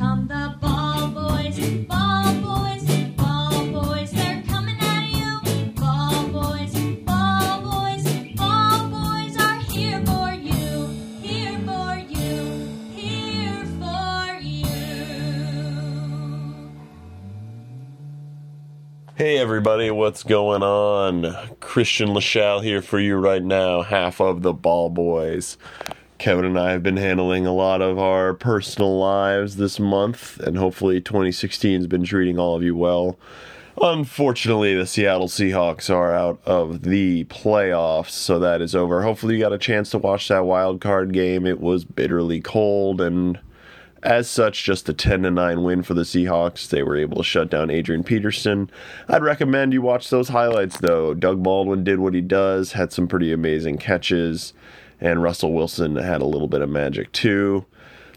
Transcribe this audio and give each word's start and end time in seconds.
come 0.00 0.26
the 0.28 0.56
ball 0.62 1.08
boys, 1.08 1.58
ball 1.84 2.32
boys, 2.40 2.84
ball 3.18 3.66
boys. 3.66 4.10
They're 4.10 4.42
coming 4.48 4.78
at 4.80 5.10
you. 5.10 5.72
Ball 5.72 6.26
boys, 6.28 6.72
ball 7.04 7.60
boys, 7.60 8.02
ball 8.34 8.88
boys 8.88 9.36
are 9.36 9.60
here 9.60 10.02
for 10.06 10.32
you, 10.32 10.86
here 11.20 11.58
for 11.66 11.96
you, 11.98 12.66
here 12.94 13.66
for 13.78 14.40
you. 14.40 14.72
Hey 19.16 19.36
everybody, 19.36 19.90
what's 19.90 20.22
going 20.22 20.62
on? 20.62 21.36
Christian 21.60 22.08
Lachelle 22.08 22.64
here 22.64 22.80
for 22.80 22.98
you 22.98 23.16
right 23.16 23.42
now, 23.42 23.82
half 23.82 24.22
of 24.22 24.40
the 24.40 24.54
Ball 24.54 24.88
Boys. 24.88 25.58
Kevin 26.20 26.44
and 26.44 26.58
I 26.58 26.72
have 26.72 26.82
been 26.82 26.98
handling 26.98 27.46
a 27.46 27.54
lot 27.54 27.80
of 27.80 27.98
our 27.98 28.34
personal 28.34 28.98
lives 28.98 29.56
this 29.56 29.80
month, 29.80 30.38
and 30.38 30.58
hopefully 30.58 31.00
2016 31.00 31.80
has 31.80 31.86
been 31.86 32.04
treating 32.04 32.38
all 32.38 32.54
of 32.54 32.62
you 32.62 32.76
well. 32.76 33.18
Unfortunately, 33.80 34.74
the 34.74 34.84
Seattle 34.84 35.28
Seahawks 35.28 35.88
are 35.88 36.14
out 36.14 36.38
of 36.44 36.82
the 36.82 37.24
playoffs, 37.24 38.10
so 38.10 38.38
that 38.38 38.60
is 38.60 38.74
over. 38.74 39.00
Hopefully, 39.02 39.36
you 39.36 39.40
got 39.40 39.54
a 39.54 39.58
chance 39.58 39.88
to 39.92 39.98
watch 39.98 40.28
that 40.28 40.44
wild 40.44 40.82
card 40.82 41.14
game. 41.14 41.46
It 41.46 41.58
was 41.58 41.86
bitterly 41.86 42.42
cold, 42.42 43.00
and 43.00 43.40
as 44.02 44.28
such, 44.28 44.62
just 44.62 44.90
a 44.90 44.92
10 44.92 45.22
to 45.22 45.30
9 45.30 45.62
win 45.62 45.82
for 45.82 45.94
the 45.94 46.02
Seahawks. 46.02 46.68
They 46.68 46.82
were 46.82 46.98
able 46.98 47.16
to 47.16 47.24
shut 47.24 47.48
down 47.48 47.70
Adrian 47.70 48.04
Peterson. 48.04 48.70
I'd 49.08 49.22
recommend 49.22 49.72
you 49.72 49.80
watch 49.80 50.10
those 50.10 50.28
highlights, 50.28 50.80
though. 50.80 51.14
Doug 51.14 51.42
Baldwin 51.42 51.82
did 51.82 51.98
what 51.98 52.12
he 52.12 52.20
does, 52.20 52.72
had 52.72 52.92
some 52.92 53.08
pretty 53.08 53.32
amazing 53.32 53.78
catches, 53.78 54.52
and 55.00 55.22
Russell 55.22 55.52
Wilson 55.52 55.96
had 55.96 56.20
a 56.20 56.26
little 56.26 56.48
bit 56.48 56.62
of 56.62 56.68
magic, 56.68 57.12
too. 57.12 57.66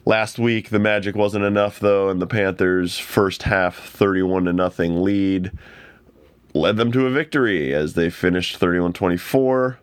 Last 0.05 0.37
week, 0.37 0.69
the 0.69 0.79
magic 0.79 1.15
wasn't 1.15 1.45
enough, 1.45 1.79
though, 1.79 2.09
and 2.09 2.21
the 2.21 2.27
Panthers' 2.27 2.97
first 2.97 3.43
half 3.43 3.77
31 3.77 4.45
to 4.45 4.53
nothing 4.53 5.01
lead 5.01 5.51
led 6.53 6.77
them 6.77 6.91
to 6.91 7.07
a 7.07 7.09
victory 7.09 7.73
as 7.73 7.93
they 7.93 8.09
finished 8.09 8.57
31 8.57 8.93
24 8.93 9.79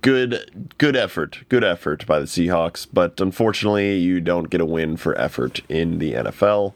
good 0.00 0.72
good 0.78 0.96
effort 0.96 1.40
good 1.48 1.64
effort 1.64 2.06
by 2.06 2.18
the 2.18 2.26
Seahawks 2.26 2.86
but 2.92 3.20
unfortunately 3.20 3.96
you 3.96 4.20
don't 4.20 4.50
get 4.50 4.60
a 4.60 4.66
win 4.66 4.96
for 4.96 5.18
effort 5.18 5.60
in 5.68 5.98
the 5.98 6.14
NFL 6.14 6.74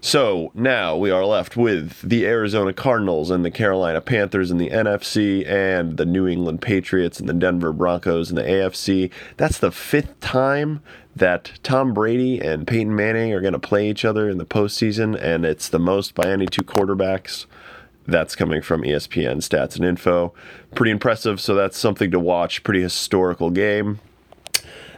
so 0.00 0.50
now 0.54 0.96
we 0.96 1.12
are 1.12 1.24
left 1.24 1.56
with 1.56 2.00
the 2.02 2.26
Arizona 2.26 2.72
Cardinals 2.72 3.30
and 3.30 3.44
the 3.44 3.50
Carolina 3.50 4.00
Panthers 4.00 4.50
in 4.50 4.58
the 4.58 4.70
NFC 4.70 5.46
and 5.48 5.96
the 5.96 6.04
New 6.04 6.26
England 6.26 6.60
Patriots 6.60 7.20
and 7.20 7.28
the 7.28 7.34
Denver 7.34 7.72
Broncos 7.72 8.30
in 8.30 8.36
the 8.36 8.42
AFC 8.42 9.10
that's 9.36 9.58
the 9.58 9.70
fifth 9.70 10.18
time 10.20 10.82
that 11.14 11.52
Tom 11.62 11.92
Brady 11.92 12.40
and 12.40 12.66
Peyton 12.66 12.94
Manning 12.94 13.32
are 13.32 13.40
going 13.40 13.52
to 13.52 13.58
play 13.58 13.88
each 13.88 14.04
other 14.04 14.28
in 14.28 14.38
the 14.38 14.46
postseason 14.46 15.20
and 15.20 15.44
it's 15.44 15.68
the 15.68 15.78
most 15.78 16.14
by 16.14 16.28
any 16.28 16.46
two 16.46 16.62
quarterbacks 16.62 17.46
that's 18.06 18.34
coming 18.34 18.62
from 18.62 18.82
ESPN 18.82 19.36
Stats 19.36 19.76
and 19.76 19.84
Info. 19.84 20.32
Pretty 20.74 20.90
impressive, 20.90 21.40
so 21.40 21.54
that's 21.54 21.78
something 21.78 22.10
to 22.10 22.18
watch. 22.20 22.64
Pretty 22.64 22.82
historical 22.82 23.50
game. 23.50 24.00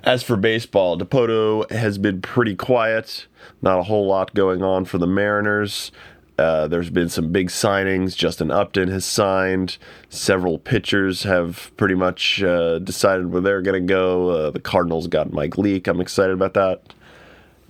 As 0.02 0.22
for 0.22 0.36
baseball, 0.36 0.98
Dipoto 0.98 1.70
has 1.70 1.96
been 1.98 2.20
pretty 2.20 2.54
quiet. 2.54 3.26
Not 3.62 3.78
a 3.78 3.84
whole 3.84 4.06
lot 4.06 4.34
going 4.34 4.62
on 4.62 4.84
for 4.84 4.98
the 4.98 5.06
Mariners. 5.06 5.90
Uh, 6.36 6.66
there's 6.66 6.90
been 6.90 7.08
some 7.08 7.30
big 7.30 7.48
signings. 7.48 8.16
Justin 8.16 8.50
Upton 8.50 8.88
has 8.88 9.04
signed. 9.04 9.78
Several 10.08 10.58
pitchers 10.58 11.22
have 11.22 11.70
pretty 11.76 11.94
much 11.94 12.42
uh, 12.42 12.80
decided 12.80 13.32
where 13.32 13.40
they're 13.40 13.62
going 13.62 13.80
to 13.80 13.92
go. 13.92 14.30
Uh, 14.30 14.50
the 14.50 14.60
Cardinals 14.60 15.06
got 15.06 15.32
Mike 15.32 15.56
Leake. 15.56 15.86
I'm 15.86 16.00
excited 16.00 16.34
about 16.34 16.54
that 16.54 16.82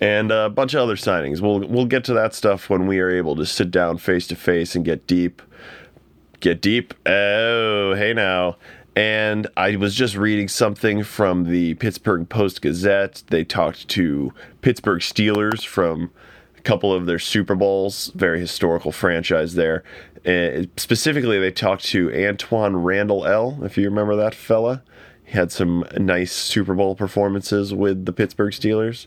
and 0.04 0.30
a 0.30 0.50
bunch 0.50 0.74
of 0.74 0.82
other 0.82 0.96
signings. 0.96 1.40
We'll 1.40 1.60
we'll 1.60 1.86
get 1.86 2.04
to 2.04 2.14
that 2.14 2.34
stuff 2.34 2.68
when 2.68 2.86
we 2.86 3.00
are 3.00 3.08
able 3.08 3.36
to 3.36 3.46
sit 3.46 3.70
down 3.70 3.96
face 3.96 4.26
to 4.28 4.36
face 4.36 4.74
and 4.76 4.84
get 4.84 5.06
deep. 5.06 5.40
Get 6.40 6.60
deep. 6.60 6.92
Oh, 7.06 7.94
hey 7.94 8.12
now. 8.12 8.56
And 8.94 9.48
I 9.56 9.74
was 9.76 9.94
just 9.94 10.14
reading 10.14 10.46
something 10.46 11.02
from 11.02 11.44
the 11.44 11.74
Pittsburgh 11.74 12.28
Post 12.28 12.60
Gazette. 12.60 13.24
They 13.28 13.44
talked 13.44 13.88
to 13.88 14.32
Pittsburgh 14.60 15.00
Steelers 15.00 15.64
from 15.64 16.12
a 16.56 16.60
couple 16.60 16.92
of 16.92 17.06
their 17.06 17.18
Super 17.18 17.54
Bowls, 17.54 18.12
very 18.14 18.38
historical 18.38 18.92
franchise 18.92 19.54
there. 19.54 19.82
Uh, 20.24 20.66
specifically, 20.76 21.40
they 21.40 21.50
talked 21.50 21.84
to 21.86 22.08
Antwaan 22.10 22.84
Randle 22.84 23.26
El. 23.26 23.64
If 23.64 23.76
you 23.78 23.86
remember 23.86 24.14
that 24.16 24.34
fella, 24.34 24.82
had 25.26 25.50
some 25.50 25.84
nice 25.98 26.32
Super 26.32 26.74
Bowl 26.74 26.94
performances 26.94 27.74
with 27.74 28.04
the 28.04 28.12
Pittsburgh 28.12 28.52
Steelers, 28.52 29.06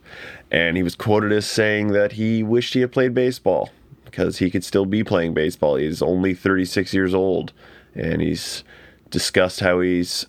and 0.51 0.75
he 0.75 0.83
was 0.83 0.95
quoted 0.95 1.31
as 1.31 1.45
saying 1.45 1.89
that 1.89 2.13
he 2.13 2.43
wished 2.43 2.73
he 2.73 2.81
had 2.81 2.91
played 2.91 3.13
baseball 3.13 3.69
because 4.05 4.39
he 4.39 4.49
could 4.49 4.63
still 4.63 4.85
be 4.85 5.03
playing 5.03 5.33
baseball. 5.33 5.75
He's 5.75 6.01
only 6.01 6.33
36 6.33 6.93
years 6.93 7.13
old, 7.13 7.53
and 7.93 8.21
he's 8.21 8.63
discussed 9.09 9.59
how 9.59 9.79
he's 9.79 10.25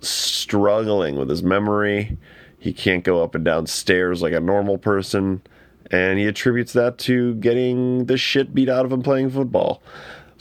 struggling 0.00 1.16
with 1.16 1.28
his 1.28 1.42
memory. 1.42 2.16
He 2.58 2.72
can't 2.72 3.04
go 3.04 3.22
up 3.22 3.34
and 3.34 3.44
down 3.44 3.66
stairs 3.66 4.22
like 4.22 4.32
a 4.32 4.40
normal 4.40 4.78
person, 4.78 5.42
and 5.90 6.18
he 6.18 6.26
attributes 6.26 6.72
that 6.74 6.98
to 6.98 7.34
getting 7.34 8.06
the 8.06 8.16
shit 8.16 8.54
beat 8.54 8.68
out 8.68 8.84
of 8.84 8.92
him 8.92 9.02
playing 9.02 9.30
football. 9.30 9.82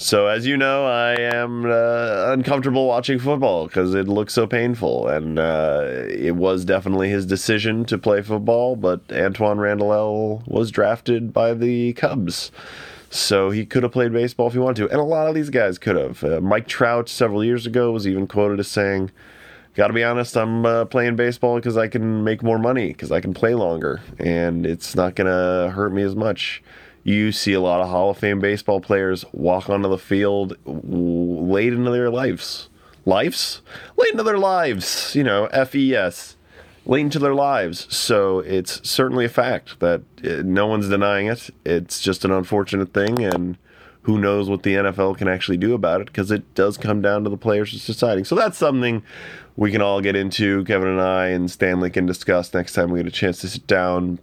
So, 0.02 0.26
as 0.26 0.48
you 0.48 0.58
know, 0.58 0.88
I 0.88 1.12
am 1.14 1.64
uh, 1.64 2.32
uncomfortable 2.34 2.88
watching 2.88 3.20
football 3.20 3.68
because 3.68 3.94
it 3.94 4.08
looks 4.08 4.34
so 4.34 4.48
painful. 4.48 5.08
And 5.08 5.38
uh, 5.38 5.84
it 6.10 6.36
was 6.36 6.66
definitely 6.66 7.10
his 7.10 7.24
decision 7.24 7.86
to 7.86 8.00
play 8.00 8.24
football, 8.24 8.76
but 8.76 9.08
Antwaan 9.10 9.60
Randle 9.60 9.94
El 9.94 10.44
was 10.48 10.72
drafted 10.72 11.32
by 11.32 11.54
the 11.54 11.94
Cubs. 11.94 12.52
So 13.12 13.52
he 13.52 13.64
could 13.64 13.84
have 13.84 13.92
played 13.92 14.12
baseball 14.12 14.48
if 14.48 14.54
he 14.54 14.60
wanted 14.60 14.88
to. 14.88 14.90
And 14.90 15.00
a 15.00 15.04
lot 15.04 15.28
of 15.28 15.36
these 15.36 15.52
guys 15.52 15.78
could 15.78 15.96
have. 15.96 16.24
Uh, 16.24 16.42
Mike 16.42 16.68
Trout, 16.68 17.08
several 17.08 17.44
years 17.44 17.68
ago, 17.68 17.92
was 17.92 18.08
even 18.08 18.26
quoted 18.26 18.60
as 18.60 18.70
saying, 18.70 19.12
Gotta 19.76 19.94
be 19.94 20.04
honest, 20.04 20.36
I'm 20.36 20.66
uh, 20.66 20.86
playing 20.86 21.16
baseball 21.16 21.58
because 21.58 21.78
I 21.78 21.88
can 21.88 22.24
make 22.24 22.42
more 22.42 22.58
money, 22.58 22.88
because 22.88 23.12
I 23.12 23.22
can 23.22 23.36
play 23.36 23.54
longer, 23.54 24.02
and 24.18 24.66
it's 24.66 24.96
not 24.96 25.16
gonna 25.16 25.70
hurt 25.70 25.94
me 25.94 26.02
as 26.02 26.16
much 26.16 26.64
you 27.04 27.32
see 27.32 27.54
a 27.54 27.60
lot 27.60 27.82
of 27.82 27.90
Hall 27.90 28.12
of 28.12 28.18
Fame 28.18 28.40
baseball 28.40 28.80
players 28.80 29.26
walk 29.32 29.70
onto 29.70 29.90
the 29.90 29.98
field 29.98 30.56
late 30.66 31.74
into 31.74 31.90
their 31.90 32.10
lives. 32.10 32.70
Lives? 33.06 33.62
Late 33.98 34.12
into 34.12 34.24
their 34.24 34.38
lives. 34.38 35.16
You 35.16 35.24
know, 35.24 35.46
F 35.48 35.74
E 35.76 35.96
S. 35.96 36.36
Late 36.86 37.02
into 37.02 37.20
their 37.20 37.34
lives. 37.34 37.88
So 37.96 38.40
it's 38.40 38.88
certainly 38.88 39.26
a 39.26 39.30
fact 39.30 39.80
that 39.80 40.02
uh, 40.24 40.44
no 40.44 40.68
one's 40.68 40.90
denying 40.90 41.28
it. 41.28 41.50
It's 41.66 42.02
just 42.02 42.26
an 42.26 42.32
unfortunate 42.32 42.94
thing, 42.94 43.24
and 43.24 43.58
who 44.04 44.18
knows 44.18 44.50
what 44.50 44.64
the 44.64 44.76
NFL 44.76 45.18
can 45.18 45.28
actually 45.28 45.58
do 45.58 45.74
about 45.74 46.02
it 46.02 46.08
because 46.08 46.32
it 46.32 46.54
does 46.56 46.78
come 46.78 47.02
down 47.02 47.24
to 47.24 47.30
the 47.30 47.38
players 47.38 47.72
just 47.72 47.88
deciding. 47.88 48.26
So 48.26 48.36
that's 48.36 48.58
something 48.58 49.04
we 49.56 49.72
can 49.72 49.82
all 49.82 50.02
get 50.02 50.16
into. 50.16 50.64
Kevin 50.66 50.88
and 50.88 51.02
I 51.02 51.28
and 51.28 51.50
Stanley 51.50 51.90
can 51.90 52.06
discuss 52.06 52.54
next 52.54 52.74
time 52.74 52.92
we 52.92 53.00
get 53.00 53.08
a 53.08 53.12
chance 53.12 53.42
to 53.42 53.50
sit 53.50 53.68
down 53.68 54.20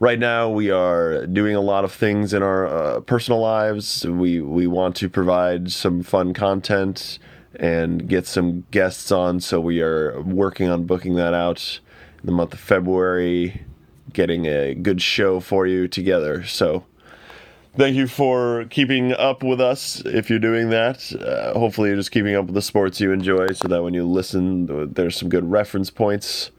right 0.00 0.18
now 0.18 0.48
we 0.48 0.70
are 0.70 1.26
doing 1.26 1.54
a 1.54 1.60
lot 1.60 1.84
of 1.84 1.92
things 1.92 2.32
in 2.32 2.42
our 2.42 2.66
uh, 2.66 3.00
personal 3.00 3.40
lives. 3.40 4.06
We 4.06 4.40
we 4.40 4.66
want 4.66 4.96
to 4.96 5.08
provide 5.08 5.72
some 5.72 6.02
fun 6.02 6.34
content 6.34 7.18
and 7.54 8.08
get 8.08 8.26
some 8.26 8.64
guests 8.70 9.10
on. 9.10 9.40
So 9.40 9.60
we 9.60 9.80
are 9.80 10.20
working 10.22 10.68
on 10.68 10.84
booking 10.84 11.14
that 11.16 11.34
out 11.34 11.80
in 12.20 12.26
the 12.26 12.32
month 12.32 12.52
of 12.52 12.60
february 12.60 13.62
getting 14.12 14.46
a 14.46 14.74
good 14.74 15.02
show 15.02 15.40
for 15.40 15.66
you 15.66 15.86
together. 15.86 16.44
So 16.44 16.84
thank 17.76 17.94
you 17.94 18.06
for 18.06 18.64
keeping 18.70 19.12
up 19.12 19.42
with 19.42 19.60
us 19.60 20.00
if 20.06 20.30
you're 20.30 20.38
doing 20.38 20.70
that. 20.70 21.12
Uh, 21.12 21.58
hopefully 21.58 21.88
you're 21.88 21.96
just 21.96 22.10
keeping 22.10 22.34
up 22.34 22.46
with 22.46 22.54
the 22.54 22.62
sports 22.62 23.00
you 23.00 23.12
enjoy 23.12 23.48
so 23.48 23.68
that 23.68 23.82
when 23.82 23.94
you 23.94 24.04
listen 24.04 24.92
there's 24.94 25.16
some 25.16 25.28
good 25.28 25.50
reference 25.50 25.90
points 25.90 26.50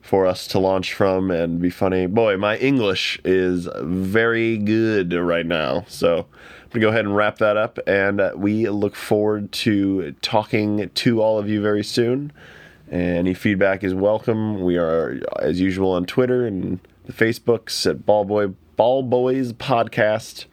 for 0.00 0.26
us 0.26 0.46
to 0.48 0.58
launch 0.58 0.94
from 0.94 1.30
and 1.30 1.60
be 1.60 1.70
funny. 1.70 2.06
Boy, 2.06 2.36
my 2.36 2.56
English 2.58 3.20
is 3.24 3.68
very 3.82 4.56
good 4.56 5.12
right 5.12 5.46
now. 5.46 5.84
So 5.88 6.18
I'm 6.18 6.70
going 6.70 6.72
to 6.72 6.80
go 6.80 6.88
ahead 6.88 7.04
and 7.04 7.14
wrap 7.16 7.38
that 7.38 7.56
up. 7.56 7.78
And 7.86 8.20
uh, 8.20 8.32
we 8.36 8.68
look 8.68 8.94
forward 8.94 9.52
to 9.52 10.12
talking 10.22 10.88
to 10.88 11.20
all 11.20 11.38
of 11.38 11.48
you 11.48 11.60
very 11.60 11.84
soon. 11.84 12.32
Any 12.90 13.34
feedback 13.34 13.84
is 13.84 13.94
welcome. 13.94 14.62
We 14.62 14.78
are, 14.78 15.20
as 15.40 15.60
usual, 15.60 15.92
on 15.92 16.06
Twitter 16.06 16.46
and 16.46 16.80
the 17.04 17.12
Facebooks 17.12 17.88
at 17.88 18.06
Ballboy 18.06 18.54
Ballboys 18.78 19.52
Podcast. 19.54 20.46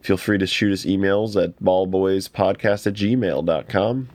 Feel 0.00 0.16
free 0.16 0.38
to 0.38 0.46
shoot 0.46 0.72
us 0.72 0.84
emails 0.84 1.42
at 1.42 1.60
ballboyspodcast 1.62 2.86
at 2.86 2.94
gmail.com. 2.94 4.08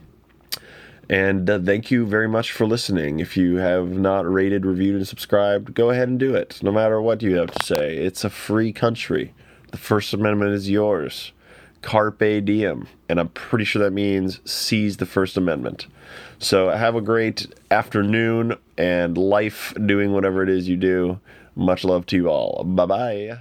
And 1.10 1.48
uh, 1.48 1.58
thank 1.58 1.90
you 1.90 2.04
very 2.06 2.28
much 2.28 2.52
for 2.52 2.66
listening. 2.66 3.20
If 3.20 3.36
you 3.36 3.56
have 3.56 3.88
not 3.88 4.30
rated, 4.30 4.66
reviewed, 4.66 4.96
and 4.96 5.08
subscribed, 5.08 5.74
go 5.74 5.90
ahead 5.90 6.08
and 6.08 6.18
do 6.18 6.34
it, 6.34 6.62
no 6.62 6.70
matter 6.70 7.00
what 7.00 7.22
you 7.22 7.36
have 7.36 7.50
to 7.50 7.64
say. 7.64 7.96
It's 7.96 8.24
a 8.24 8.30
free 8.30 8.72
country. 8.72 9.32
The 9.70 9.78
First 9.78 10.12
Amendment 10.12 10.52
is 10.52 10.68
yours. 10.68 11.32
Carpe 11.80 12.44
diem. 12.44 12.88
And 13.08 13.18
I'm 13.18 13.28
pretty 13.30 13.64
sure 13.64 13.82
that 13.82 13.92
means 13.92 14.40
seize 14.44 14.98
the 14.98 15.06
First 15.06 15.36
Amendment. 15.36 15.86
So 16.38 16.70
have 16.70 16.94
a 16.94 17.00
great 17.00 17.46
afternoon 17.70 18.56
and 18.76 19.16
life 19.16 19.72
doing 19.86 20.12
whatever 20.12 20.42
it 20.42 20.48
is 20.48 20.68
you 20.68 20.76
do. 20.76 21.20
Much 21.54 21.84
love 21.84 22.06
to 22.06 22.16
you 22.16 22.28
all. 22.28 22.64
Bye 22.64 22.86
bye. 22.86 23.38